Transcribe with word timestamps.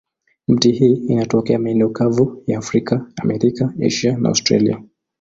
Miti 0.47 0.71
hii 0.71 0.93
inatokea 0.93 1.59
maeneo 1.59 1.89
kavu 1.89 2.43
ya 2.47 2.57
Afrika, 2.59 3.05
Amerika, 3.17 3.73
Asia 3.85 4.17
na 4.17 4.29
Australia. 4.29 4.81